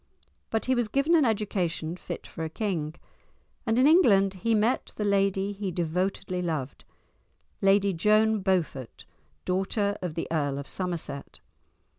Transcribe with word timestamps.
But 0.49 0.65
he 0.65 0.73
was 0.73 0.87
given 0.87 1.13
an 1.13 1.25
education 1.25 1.95
fit 1.95 2.25
for 2.25 2.43
a 2.43 2.49
king, 2.49 2.95
and 3.67 3.77
in 3.77 3.85
England 3.85 4.33
he 4.33 4.55
met 4.55 4.93
the 4.95 5.03
lady 5.03 5.51
he 5.51 5.71
devotedly 5.71 6.41
loved, 6.41 6.85
Lady 7.61 7.93
Joan 7.93 8.39
Beaufort, 8.41 9.05
daughter 9.45 9.95
of 10.01 10.15
the 10.15 10.27
Earl 10.31 10.57
of 10.57 10.67
Somerset. 10.67 11.39